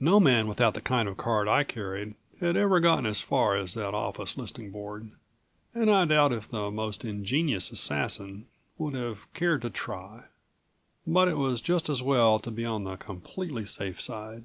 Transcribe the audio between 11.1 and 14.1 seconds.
it was just as well to be on the completely safe